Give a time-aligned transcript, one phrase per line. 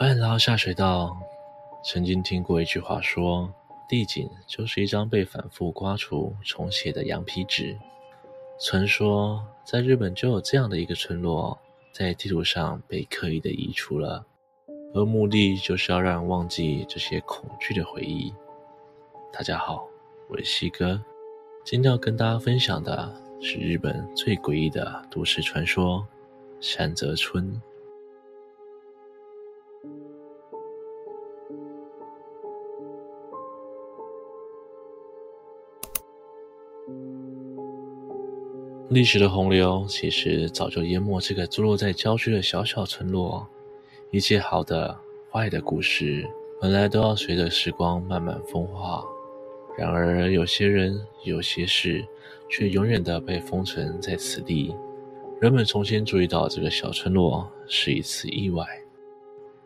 [0.00, 1.18] 欢迎来到下水道。
[1.82, 3.52] 曾经听过一句话说，
[3.88, 7.76] 地景就是一张被反复刮除、重写的羊皮纸。
[8.60, 11.58] 传说在日本就有这样的一个村落，
[11.90, 14.24] 在地图上被刻意的移除了，
[14.94, 18.32] 而目的就是要让人忘记这些恐惧的回忆。
[19.32, 19.88] 大家好，
[20.28, 21.02] 我是西哥，
[21.64, 26.06] 今天要跟大家分享的是日本最诡异的都市传说——
[26.62, 27.60] 山泽村。
[38.90, 43.46] 历史的洪流其实早就淹没这个坐落在郊区的小小村落，
[44.10, 44.98] 一切好的、
[45.30, 46.26] 坏的故事，
[46.58, 49.04] 本来都要随着时光慢慢风化。
[49.76, 52.02] 然而，有些人、有些事，
[52.48, 54.74] 却永远的被封存在此地。
[55.38, 58.66] 人们重新注意到这个小村落是一次意外。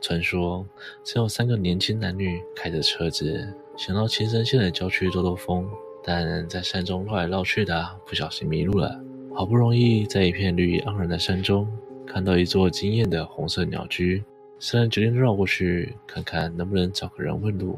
[0.00, 0.66] 传说，
[1.04, 3.46] 曾有三个年轻男女开着车子，
[3.76, 5.68] 想到青森县的郊区兜兜风，
[6.02, 8.98] 但在山中绕来绕去的，不小心迷路了。
[9.32, 11.66] 好不容易在一片绿意盎然的山中
[12.06, 14.22] 看到一座惊艳的红色鸟居，
[14.58, 17.76] 三人决定绕过去看看能不能找个人问路。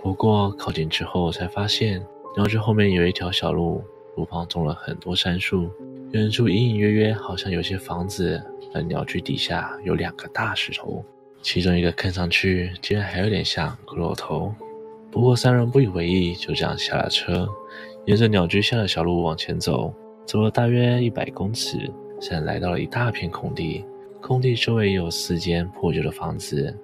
[0.00, 2.00] 不过靠近之后才发现，
[2.36, 3.82] 鸟居后面有一条小路，
[4.16, 5.68] 路旁种了很多杉树，
[6.12, 8.40] 远处隐隐约约好像有些房子，
[8.72, 11.04] 而鸟居底下有两个大石头，
[11.42, 14.54] 其中一个看上去竟然还有点像骷髅头。
[15.10, 17.48] 不过三人不以为意，就这样下了车，
[18.06, 19.92] 沿着鸟居下的小路往前走。
[20.28, 21.90] 走了大约一百公尺，
[22.20, 23.82] 现在来到了一大片空地。
[24.20, 26.76] 空地周围有四间破旧的房子。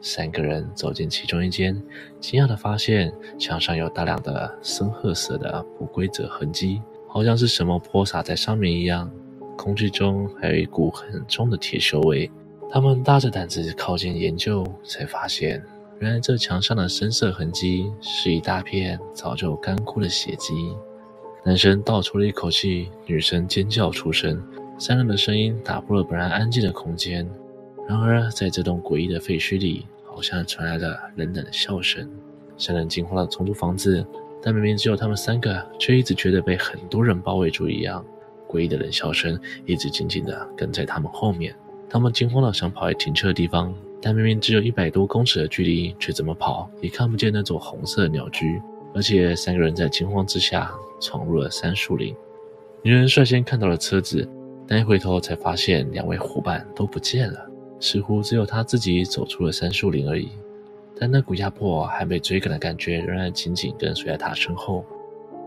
[0.00, 1.74] 三个人走进其中一间，
[2.18, 9.10] 惊讶地发现墙上有大量的深褐色的不规则痕迹，好像是什么泼洒在上面一样。
[9.58, 12.30] 空气中还有一股很重的铁锈味。
[12.70, 15.62] 他们大着胆子靠近研究，才发现
[16.00, 20.74] 原来这墙上的深色痕迹是一大片早就干枯的血迹。
[21.44, 24.42] 男生倒抽了一口气，女生尖叫出声，
[24.78, 27.26] 三人的声音打破了本来安静的空间。
[27.88, 32.06] 然而，在这栋诡异的废墟里，好像传来了冷冷的笑声。
[32.58, 34.04] 三人惊慌地冲出房子，
[34.42, 38.04] 但明明只有他们三个，却一直觉得被很多人包围住一样。
[38.46, 41.54] 诡异的冷笑声一直紧紧地跟在他们后面。
[41.88, 48.60] 他们惊慌地想跑回停车的地方，但明明只有一百多公尺的距离，却怎么跑也看不见那座红色的鸟居。
[48.94, 52.14] 而且三个人在惊慌之下闯入了杉树林。
[52.82, 54.28] 女人率先看到了车子，
[54.66, 57.46] 但一回头才发现两位伙伴都不见了，
[57.80, 60.30] 似乎只有她自己走出了杉树林而已。
[61.00, 64.84] 但那股压迫还被追赶的感觉仍然紧紧跟随在她身后。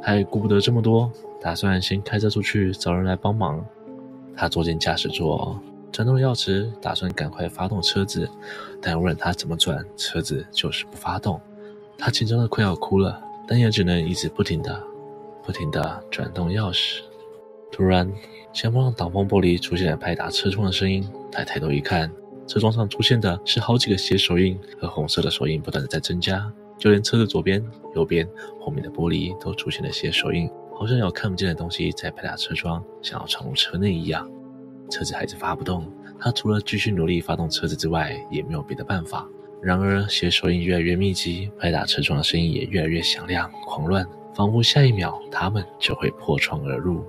[0.02, 3.66] 她也顾不得这么多，打算先开车出去找人来帮忙。
[4.36, 5.60] 她坐进驾驶座，
[5.92, 8.30] 转动钥匙，打算赶快发动车子，
[8.82, 11.40] 但无论她怎么转，车子就是不发动。
[11.98, 13.22] 她紧张的快要哭了。
[13.48, 14.84] 但也只能一直不停的、
[15.44, 17.02] 不停的转动钥匙。
[17.72, 18.12] 突然，
[18.54, 21.08] 前方挡风玻璃出现了拍打车窗的声音。
[21.32, 22.12] 他抬头一看，
[22.46, 26.52] 车窗上出现的是好几个血手印，和红色的手印不断的在增加。
[26.78, 27.64] 就连车子左边、
[27.96, 28.28] 右边、
[28.60, 34.30] 后面的玻璃都出现了血手印，好像有看不见的东西在拍打车窗，想要闯入车内一样。
[34.90, 39.30] 车子还是发不动，他除了继续努力发动车子之外，也没有别的办法。
[39.62, 47.06] 然而，血手印越来越密集，拍打车窗的声音也越来越响亮、狂乱，仿佛下一秒他们就会破窗而入。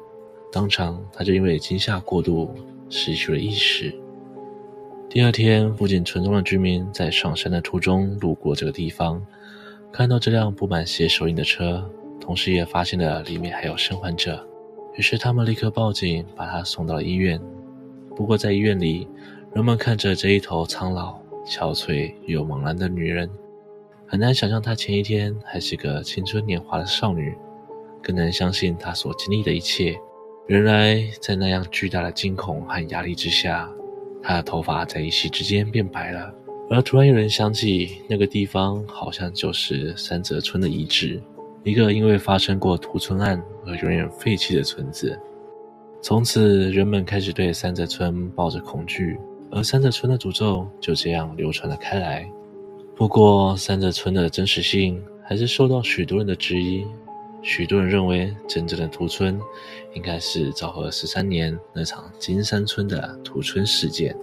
[0.53, 2.55] 当场，他就因为惊吓过度
[2.91, 3.95] 失去了意识。
[5.09, 9.25] 第二天，附近村庄的居民在上山的途中路过这个地方，
[9.91, 11.91] 看到这辆布满血手印的车，
[12.21, 14.47] 同时也发现了里面还有生还者，
[14.95, 17.41] 于是他们立刻报警，把他送到了医院。
[18.15, 19.09] 不过，在医院里，
[19.55, 21.22] 人们看着这一头苍老。
[21.45, 23.29] 憔悴又茫然的女人，
[24.07, 27.35] 很难想象她前一天还是个青春年华的少女，
[28.03, 29.97] 更难相信她所经历的一切。
[30.49, 33.71] 原来，在那样巨大的惊恐和压力之下，
[34.23, 36.35] 她的头发在一夕之间变白了。
[36.71, 41.21] 而突然有人想起，那个地方好像就是三泽村的遗址，
[41.65, 45.19] 一个因为发生过屠村案而永远废弃的村子。
[46.01, 49.19] 从此，人们开始对三泽村抱着恐惧。
[49.55, 52.27] 而三泽村的诅咒就这样流传了开来。
[52.97, 56.87] 不过，三泽村的真实性还是受到许多人的质疑。
[57.43, 59.39] 许多人认为，真正的屠村
[59.93, 64.17] 应该是昭和十三年那场金山村的屠村事件。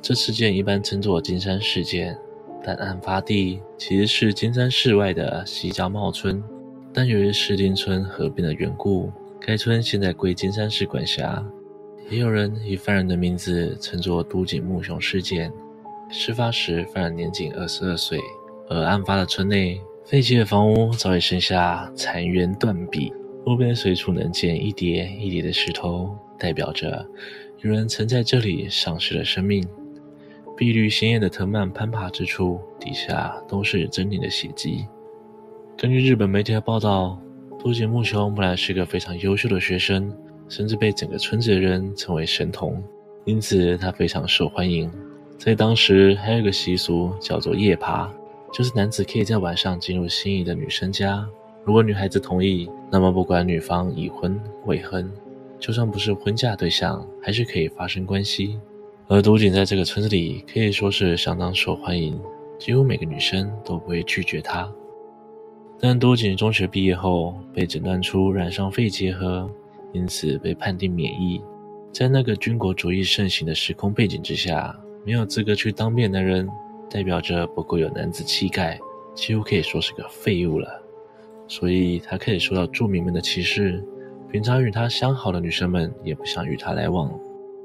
[0.00, 2.16] 这事件一般称作金山事件，
[2.62, 6.40] 但案发地其实是金山市外的西家茂村。
[6.92, 11.44] 但由于市町村合并的缘故，该村现在归金山市管辖。
[12.10, 15.52] 也有人以犯人的名字称作都井木雄事件。
[16.10, 18.18] 事发时，犯人年仅二十二岁，
[18.68, 23.12] 而案发的村内废弃的房屋早已剩下残垣断壁，
[23.44, 27.06] 路边随处能见一叠一叠的石头，代表着
[27.60, 29.62] 有人曾在这里丧失了生命。
[30.56, 34.86] 碧绿鲜艳的藤蔓攀爬之处，底下都是狰狞的血迹。
[35.80, 37.16] 根据日本媒体的报道，
[37.62, 40.12] 都井木雄本来是个非常优秀的学生。
[40.48, 42.82] 甚至被整个村子的人称为神童，
[43.26, 44.90] 因此他非常受欢迎。
[45.36, 48.10] 在当时，还有一个习俗叫做夜爬，
[48.50, 51.28] 就是男子可以在晚上进入心仪的女生家，
[51.64, 55.08] 如果女孩子同意，那么不管女方已婚未婚，
[55.60, 58.58] 就算不是婚嫁对象，还是可以发生关系。
[59.06, 62.18] 而都井在这个村子里可以说是相当受欢迎，
[62.58, 64.66] 几乎每个女生都不会拒绝他。
[65.80, 69.50] 但都井中学毕业后，被诊断出染上肺结核。
[69.94, 71.40] 因此被判定免疫。
[71.94, 76.46] 在那个军国主义盛行的时空背景之下，没有资格去当兵的人，
[76.90, 78.78] 代表着不够有男子气概，
[79.14, 80.68] 几乎可以说是个废物了。
[81.46, 83.82] 所以他可以受到住民们的歧视，
[84.30, 87.10] 平常与他相好的女生们也不想与他来往。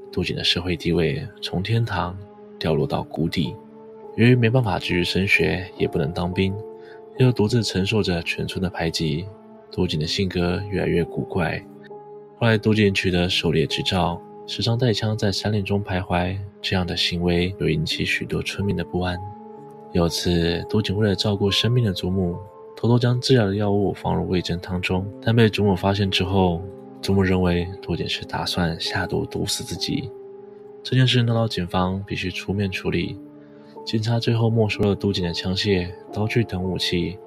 [0.10, 2.18] 都井的社会地位从天堂
[2.58, 3.54] 掉落到谷底。
[4.16, 6.56] 由于没办法继续升学，也不能当兵，
[7.18, 9.26] 又独自承受着全村的排挤，
[9.72, 11.64] 都井的性格越来越古怪。
[12.40, 16.38] 后来，都井取得狩猎执照，时常带枪在山林中徘徊。
[16.62, 19.18] 这样的行为又引起许多村民的不安。
[19.92, 22.36] 有次，都井为了照顾生病的祖母，
[22.76, 26.62] 偷偷将治疗的药物放入味噌汤中，但被祖母发现之后，
[27.02, 30.10] 祖母认为都井是打算下毒毒死自己。
[30.82, 33.20] 这件事闹到警方必须出面处理，
[33.86, 37.18] 警察最后没收了都井的枪械、刀具等武器，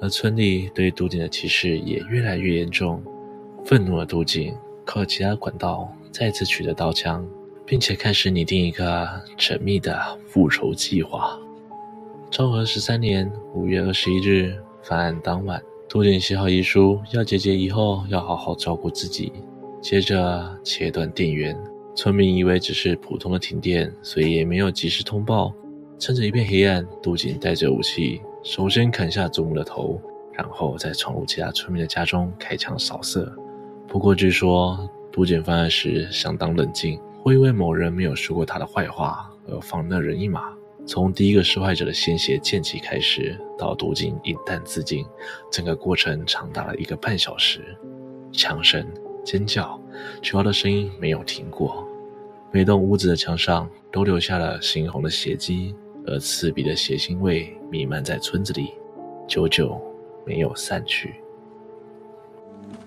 [0.00, 3.02] 而村里对都井的歧视也越来越严重。
[3.64, 4.54] 愤怒的都井
[4.86, 7.28] 靠其他管道再次取得刀枪，
[7.66, 9.06] 并且开始拟定一个
[9.36, 11.38] 缜密的复仇计划。
[12.30, 19.30] 昭和十三年五月二十一日，犯案当晚，都井写好遗书，要姐姐以后要好好照顾自己。
[19.82, 21.54] 接着切断电源，
[21.94, 25.52] 村民以为只是普通的停电，所以也没有及时通报。
[25.98, 30.00] 趁着一片黑暗，都井带着武器，首先砍下祖母的头，
[30.32, 33.32] 然后再闯入其他村民的家中开枪扫射。
[33.88, 40.52] 不过，据说都井犯案时相当冷静，会因为某人没有说过他的坏话而放那人一马。
[40.86, 45.04] 从第一个受害者的鲜血溅起开始，到都井饮弹自尽，
[45.50, 47.76] 整个过程长达了一个半小时。
[48.32, 48.86] 枪声、
[49.24, 49.78] 尖叫、
[50.22, 51.86] 求饶的声音没有停过，
[52.52, 55.74] 每栋屋子的墙上都留下了猩红的血迹，
[56.10, 58.72] 而刺鼻的血腥味弥漫在村子里，
[59.26, 59.78] 久久
[60.26, 61.14] 没有散去。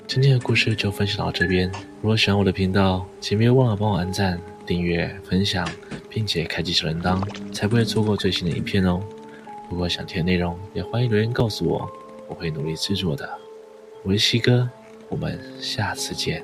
[0.08, 1.72] 今天的故事就分享到这边。
[2.02, 5.68] 如果喜欢我的频道，请别忘了帮我按赞、订阅、分享，
[6.10, 7.24] 并且开启小铃铛，
[7.54, 9.00] 才不会错过最新的影片哦。
[9.70, 11.88] 如果想听的内容，也欢迎留言告诉我，
[12.28, 13.30] 我会努力制作的。
[14.04, 14.68] 我是西哥，
[15.10, 16.44] 我们下次见。